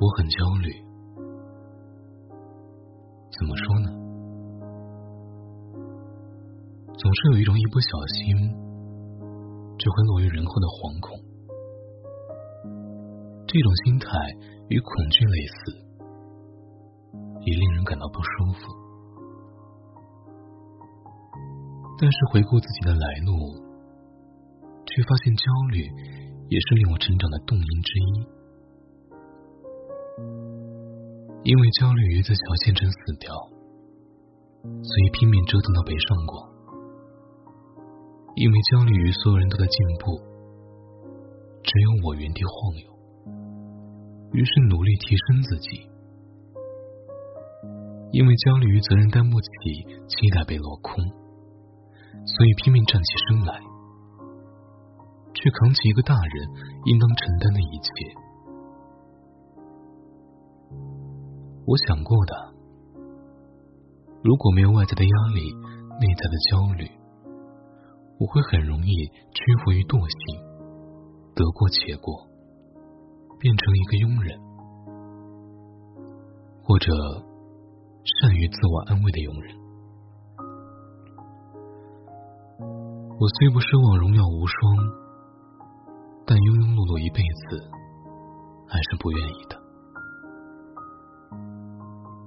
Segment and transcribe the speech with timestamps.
[0.00, 0.72] 我很焦虑，
[3.36, 3.90] 怎么说呢？
[6.96, 8.34] 总是有一种一不小心
[9.78, 11.20] 就会落于人后的惶恐，
[13.46, 14.08] 这种心态
[14.68, 15.60] 与恐惧类似，
[17.44, 18.72] 也令人感到不舒服。
[22.00, 23.36] 但是回顾自己的来路，
[24.86, 25.84] 却发现焦虑
[26.48, 28.39] 也是令我成长的动因之一。
[31.50, 33.34] 因为焦虑于在小县城死掉，
[34.62, 36.48] 所以拼命折腾到北上广。
[38.36, 40.14] 因为焦虑于所有人都在进步，
[41.64, 42.86] 只有我原地晃悠，
[44.30, 45.90] 于是努力提升自己。
[48.12, 49.50] 因为焦虑于责任担不起，
[50.06, 51.02] 期待被落空。
[51.02, 53.58] 所以拼命站起身来，
[55.34, 56.48] 去扛起一个大人
[56.84, 57.90] 应当承担的一切。
[61.70, 62.34] 我想过的，
[64.24, 65.54] 如果没有外在的压力，
[66.00, 66.90] 内在的焦虑，
[68.18, 68.90] 我会很容易
[69.30, 70.42] 屈服于惰性，
[71.32, 72.26] 得过且过，
[73.38, 74.34] 变成一个庸人，
[76.64, 76.90] 或者
[78.18, 79.54] 善于自我安慰的庸人。
[83.14, 84.58] 我虽不奢望荣耀无双，
[86.26, 87.62] 但庸庸碌碌一辈子
[88.66, 89.59] 还是不愿意的。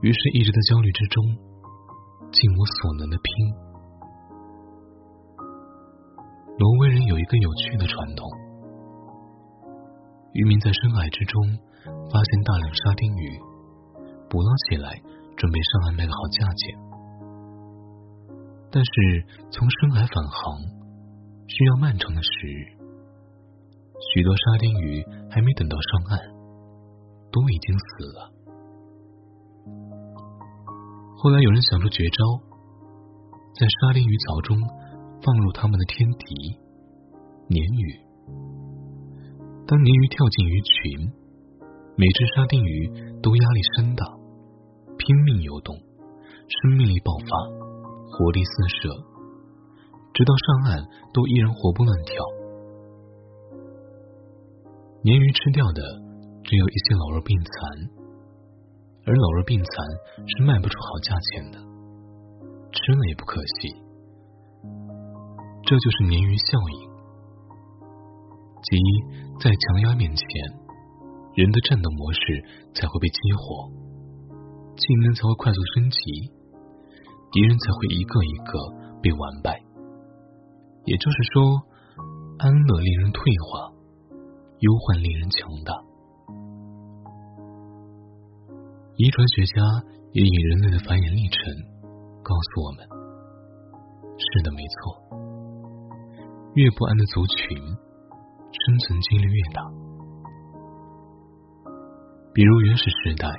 [0.00, 1.24] 于是，一直在焦虑之中，
[2.30, 3.32] 尽我所能的拼。
[6.58, 8.26] 挪威人有一个有趣的传统：
[10.34, 11.42] 渔民在深海之中
[12.10, 13.38] 发现大量沙丁鱼，
[14.30, 15.00] 捕捞起来，
[15.36, 16.78] 准备上岸卖个好价钱。
[18.70, 20.78] 但是，从深海返航。
[21.50, 22.76] 需要漫长的时日，
[24.12, 26.20] 许多沙丁鱼还没等到上岸，
[27.32, 28.30] 都已经死了。
[31.20, 32.22] 后来有人想出绝招，
[33.58, 34.56] 在沙丁鱼槽中
[35.20, 36.54] 放入他们的天敌——
[37.50, 37.98] 鲶鱼。
[39.66, 41.10] 当鲶鱼跳进鱼群，
[41.98, 42.86] 每只沙丁鱼
[43.18, 44.06] 都压力山大，
[44.94, 45.74] 拼命游动，
[46.46, 47.30] 生命力爆发，
[48.14, 48.86] 活力四射。
[50.14, 52.14] 直到上岸，都依然活蹦乱跳。
[55.02, 55.82] 鲶鱼吃掉的
[56.46, 57.97] 只有一些老弱病残，
[59.08, 59.72] 而老弱病残
[60.36, 61.56] 是卖不出好价钱的，
[62.76, 63.72] 吃了也不可惜。
[65.64, 66.80] 这就是鲶鱼效应，
[68.60, 68.76] 即
[69.40, 70.28] 在强压面前，
[71.40, 72.20] 人的战斗模式
[72.76, 73.72] 才会被激活，
[74.76, 76.28] 技能才会快速升级，
[77.32, 78.52] 敌人才会一个一个
[79.00, 79.56] 被完败。
[80.84, 81.64] 也就是说，
[82.44, 83.72] 安乐令人退化，
[84.60, 85.87] 忧患令人强大。
[88.98, 89.62] 遗传学家
[90.10, 91.38] 也以人类的繁衍历程
[92.18, 92.82] 告诉我们：
[94.18, 94.98] 是的，没错，
[96.58, 97.54] 越不安的族群，
[98.50, 99.62] 生存几率越大。
[102.34, 103.30] 比如原始时代，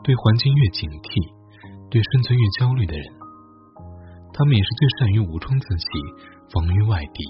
[0.00, 1.12] 对环境越警惕，
[1.92, 3.04] 对生存越焦虑的人。
[4.32, 5.86] 他们也是最善于武装自己、
[6.48, 7.20] 防御外敌、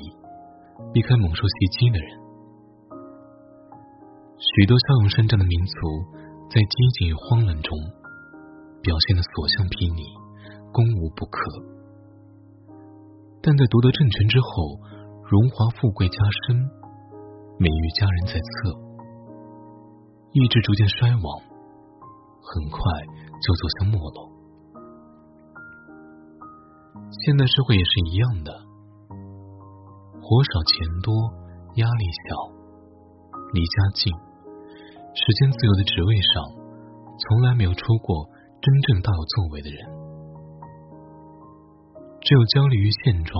[0.94, 2.14] 避开猛兽袭击的人。
[4.38, 5.74] 许多骁勇善战的民族，
[6.50, 7.76] 在激进与慌乱中
[8.82, 10.06] 表现的所向披靡、
[10.70, 11.40] 攻无不克，
[13.42, 14.78] 但在夺得政权之后，
[15.24, 16.56] 荣华富贵加深，
[17.58, 18.70] 美誉佳人在侧，
[20.32, 21.26] 意志逐渐衰亡，
[22.40, 22.78] 很快
[23.42, 24.30] 就走向没落。
[27.24, 28.52] 现代社会也是一样的，
[30.20, 31.14] 活少钱多，
[31.76, 32.36] 压力小，
[33.52, 34.12] 离家近，
[35.14, 36.42] 时间自由的职位上，
[37.18, 38.28] 从来没有出过
[38.60, 39.78] 真正大有作为的人。
[42.20, 43.38] 只有焦虑于现状、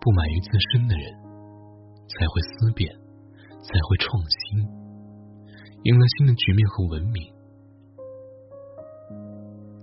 [0.00, 1.12] 不满于自身的人，
[2.08, 2.90] 才会思辨，
[3.60, 4.64] 才会创新，
[5.84, 7.32] 迎来新的局面和文明。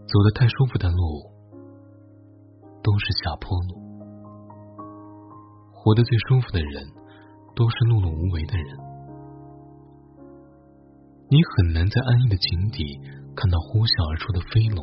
[0.08, 1.38] 走的太舒服的路。
[2.84, 3.76] 都是下坡路，
[5.74, 6.88] 活得最舒服的人，
[7.54, 8.87] 都是碌碌无为的人。
[11.30, 12.80] 你很难在安逸的井底
[13.36, 14.80] 看到呼啸而出的飞龙，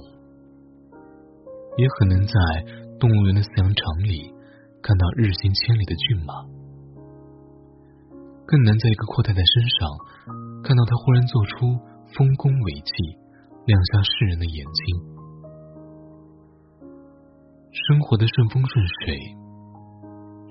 [1.81, 2.37] 也很难在
[3.01, 4.29] 动物园的饲养场里
[4.85, 6.45] 看到日行千里的骏马，
[8.45, 9.89] 更难在一个阔太太身上
[10.61, 11.81] 看到她忽然做出
[12.13, 12.93] 丰功伟绩，
[13.65, 14.85] 亮瞎世人的眼睛。
[17.73, 19.17] 生活的顺风顺水，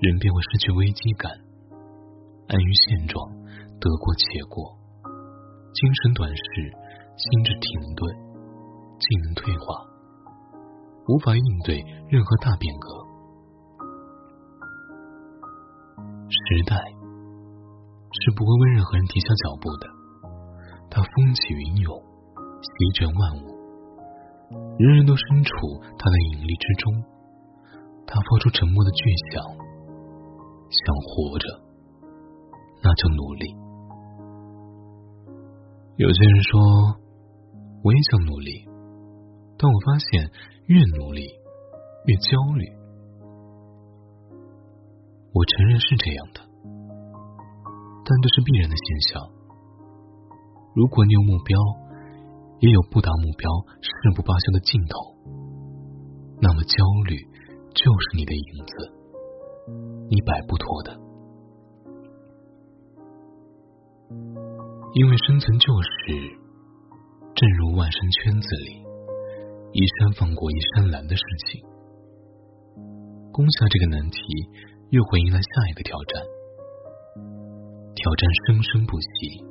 [0.02, 1.30] 人便会失去危机感，
[2.50, 3.30] 安于现状，
[3.78, 4.74] 得过且过，
[5.74, 6.70] 精神短视，
[7.16, 8.14] 心智停顿，
[8.96, 9.82] 技能退化，
[11.08, 13.02] 无法应对任何大变革。
[16.30, 19.88] 时代是不会为任何人停下脚步的，
[20.88, 21.90] 它风起云涌，
[22.62, 23.58] 席卷万物，
[24.78, 25.50] 人人都身处
[25.98, 27.02] 它的引力之中，
[28.06, 29.42] 它发出沉默的巨响，
[30.70, 31.48] 想活着，
[32.80, 33.63] 那就努力。
[35.96, 36.60] 有些人说，
[37.84, 38.66] 我也想努力，
[39.56, 40.28] 但我发现
[40.66, 42.66] 越努力越焦虑。
[45.32, 46.40] 我承认是这样的，
[48.04, 49.22] 但这是必然的现象。
[50.74, 51.56] 如果你有目标，
[52.58, 53.48] 也有不达目标
[53.80, 54.98] 誓不罢休的劲头，
[56.42, 56.74] 那么焦
[57.06, 57.14] 虑
[57.70, 58.74] 就是你的影子，
[60.10, 60.98] 你摆不脱的。
[64.94, 66.14] 因为生存就是，
[67.34, 68.78] 正如万生圈子里，
[69.72, 71.60] 一山放过一山拦的事情。
[73.32, 74.20] 攻下这个难题，
[74.90, 76.22] 又会迎来下一个挑战。
[77.96, 79.42] 挑战生生不息，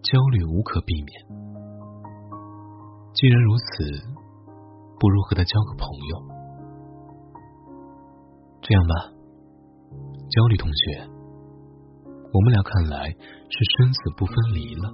[0.00, 1.10] 焦虑无可避免。
[3.14, 3.64] 既然如此，
[5.00, 6.22] 不如和他交个朋友。
[8.60, 9.10] 这样吧，
[10.30, 11.10] 焦虑同学。
[12.32, 14.88] 我们俩看来是生死不分离了。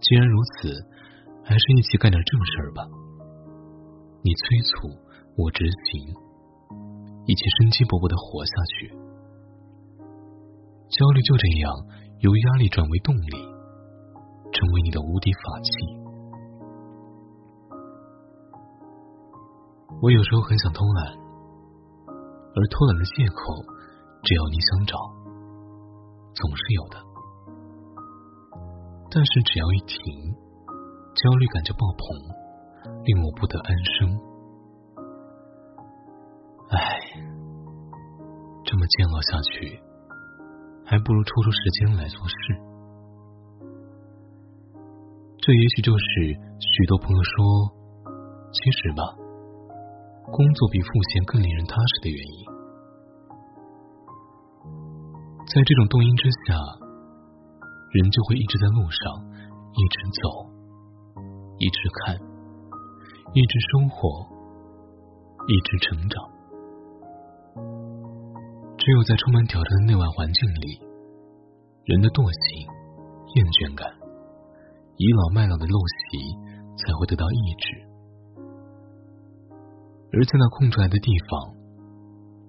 [0.00, 0.72] 既然如此，
[1.44, 2.82] 还是一起干点正事儿吧。
[4.22, 4.88] 你催促，
[5.36, 6.00] 我执行，
[7.26, 8.88] 一起生机勃勃的活下去。
[10.88, 11.68] 焦虑就这样
[12.24, 13.36] 由压力转为动力，
[14.48, 15.70] 成为你的无敌法器。
[20.00, 21.12] 我有时候很想偷懒，
[22.08, 23.60] 而偷懒的借口，
[24.24, 24.96] 只要你想找。
[26.38, 26.96] 总是有的，
[29.10, 29.98] 但是只要一停，
[31.14, 32.06] 焦虑感就爆棚，
[33.02, 34.20] 令我不得安生。
[36.70, 36.78] 唉，
[38.64, 39.82] 这么煎熬下去，
[40.84, 42.34] 还不如抽出时间来做事。
[45.38, 46.04] 这也许就是
[46.60, 47.72] 许多朋友说，
[48.52, 49.02] 其实吧，
[50.30, 52.57] 工作比赋闲更令人踏实的原因。
[55.48, 56.54] 在这种动因之下，
[57.90, 59.00] 人就会一直在路上，
[59.72, 60.44] 一直走，
[61.56, 62.14] 一直看，
[63.32, 64.28] 一直收获，
[65.48, 66.20] 一直成长。
[68.76, 70.78] 只有在充满挑战的内外环境里，
[71.84, 72.68] 人的惰性、
[73.34, 73.88] 厌倦感、
[75.00, 76.36] 倚老卖老的陋习
[76.76, 77.88] 才会得到抑制。
[80.12, 81.56] 而在那空出来的地方，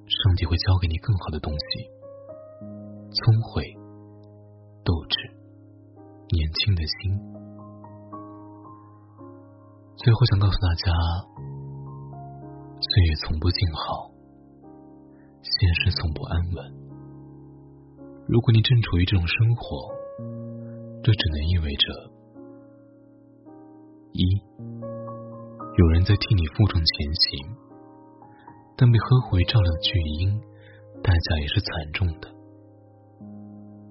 [0.04, 1.99] 上帝会教给你更好的东西。
[3.20, 3.64] 聪慧、
[4.86, 5.16] 斗志、
[6.32, 7.20] 年轻的心。
[9.98, 10.94] 最后想告诉大家：
[12.80, 14.10] 岁月从不静好，
[15.42, 16.74] 现实从不安稳。
[18.26, 19.92] 如果你正处于这种生活，
[21.04, 21.86] 这只能意味着：
[24.14, 24.24] 一，
[25.78, 27.58] 有人在替你负重前行，
[28.78, 30.40] 但被呵护照料的巨婴，
[31.04, 32.39] 代价也是惨重的。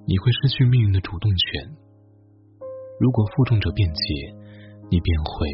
[0.08, 1.76] 你会失去命运的主动权。
[2.98, 4.32] 如果负重者辩解，
[4.88, 5.44] 你便会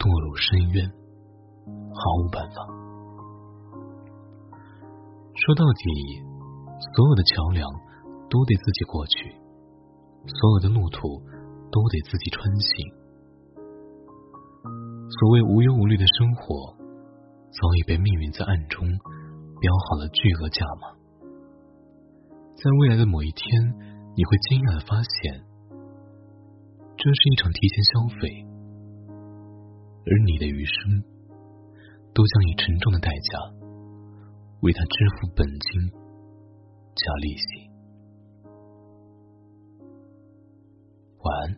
[0.00, 0.88] 堕入深渊，
[1.92, 2.64] 毫无办法。
[5.36, 5.84] 说到底，
[6.96, 7.68] 所有的桥梁
[8.32, 9.28] 都得自己过去，
[10.24, 11.20] 所有的路途
[11.68, 12.72] 都得自己穿行。
[15.20, 16.72] 所谓无忧无虑的生活，
[17.52, 18.88] 早已被命运在暗中
[19.60, 20.96] 标好了巨额价码。
[22.62, 23.48] 在未来的某一天，
[24.14, 25.40] 你会惊讶的发现，
[26.94, 28.44] 这是一场提前消费，
[30.04, 31.00] 而你的余生
[32.12, 33.40] 都将以沉重的代价
[34.60, 35.88] 为他支付本金
[36.94, 37.70] 加利息。
[41.16, 41.56] 晚安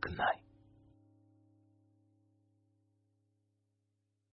[0.00, 0.45] ，Good night。